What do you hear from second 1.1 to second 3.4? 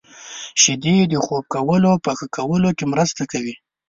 د خوب کولو په ښه کولو کې مرسته